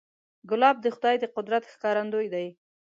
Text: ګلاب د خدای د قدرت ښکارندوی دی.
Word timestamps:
ګلاب 0.49 0.77
د 0.81 0.85
خدای 0.95 1.15
د 1.19 1.25
قدرت 1.35 1.63
ښکارندوی 1.73 2.27
دی. 2.33 2.47